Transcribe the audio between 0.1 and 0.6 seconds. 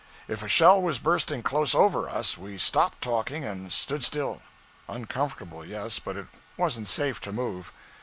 If a